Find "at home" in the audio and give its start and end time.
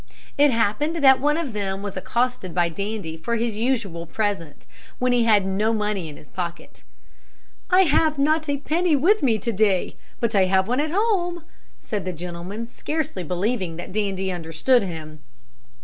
10.79-11.43